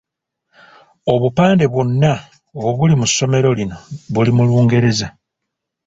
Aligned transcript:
Obupande 1.13 1.65
bwonna 1.73 2.13
obuli 2.67 2.93
mu 2.99 3.05
ssomero 3.09 3.49
lino 3.59 3.77
buli 4.13 4.31
mu 4.37 4.43
Lungereza. 4.49 5.07